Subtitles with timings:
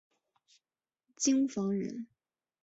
[1.15, 2.07] 京房人。